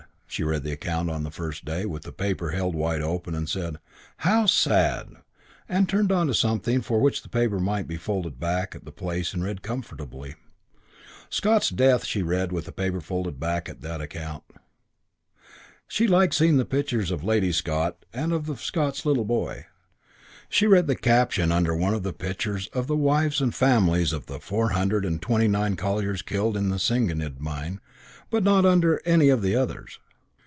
She 0.33 0.43
read 0.45 0.63
the 0.63 0.71
account, 0.71 1.09
on 1.09 1.23
the 1.25 1.29
first 1.29 1.65
day, 1.65 1.85
with 1.85 2.03
the 2.03 2.13
paper 2.13 2.51
held 2.51 2.73
up 2.73 2.79
wide 2.79 3.01
open 3.01 3.35
and 3.35 3.49
said 3.49 3.79
"How 4.19 4.45
sad!" 4.45 5.09
and 5.67 5.89
turned 5.89 6.09
on 6.09 6.27
to 6.27 6.33
something 6.33 6.79
for 6.79 7.01
which 7.01 7.21
the 7.21 7.27
paper 7.27 7.59
might 7.59 7.85
be 7.85 7.97
folded 7.97 8.39
back 8.39 8.73
at 8.73 8.85
the 8.85 8.93
place 8.93 9.33
and 9.33 9.43
read 9.43 9.61
comfortably. 9.61 10.35
Scott's 11.29 11.67
death 11.69 12.05
she 12.05 12.23
read 12.23 12.53
with 12.53 12.63
the 12.63 12.71
paper 12.71 13.01
folded 13.01 13.41
back 13.41 13.67
at 13.67 13.81
the 13.81 13.99
account. 13.99 14.43
She 15.89 16.07
liked 16.07 16.33
seeing 16.33 16.55
the 16.55 16.63
pictures 16.63 17.11
of 17.11 17.25
Lady 17.25 17.51
Scott 17.51 18.05
and 18.13 18.31
of 18.31 18.61
Scott's 18.63 19.05
little 19.05 19.25
boy. 19.25 19.65
She 20.47 20.65
read 20.65 20.87
the 20.87 20.95
caption 20.95 21.51
under 21.51 21.75
one 21.75 21.93
of 21.93 22.03
the 22.03 22.13
pictures 22.13 22.67
of 22.67 22.87
the 22.87 22.95
wives 22.95 23.41
and 23.41 23.53
families 23.53 24.13
of 24.13 24.27
the 24.27 24.39
four 24.39 24.69
hundred 24.69 25.03
and 25.03 25.21
twenty 25.21 25.49
nine 25.49 25.75
colliers 25.75 26.21
killed 26.21 26.55
in 26.55 26.69
the 26.69 26.79
Senghenydd 26.79 27.41
mine, 27.41 27.81
but 28.29 28.43
not 28.43 28.65
under 28.65 29.01
any 29.05 29.27
of 29.27 29.41
the 29.41 29.57
others. 29.57 29.99